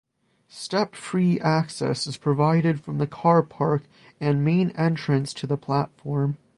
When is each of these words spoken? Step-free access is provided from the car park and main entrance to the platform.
Step-free 0.47 1.39
access 1.41 2.07
is 2.07 2.17
provided 2.17 2.81
from 2.81 2.97
the 2.97 3.05
car 3.05 3.43
park 3.43 3.83
and 4.19 4.43
main 4.43 4.71
entrance 4.71 5.31
to 5.31 5.45
the 5.45 5.57
platform. 5.57 6.37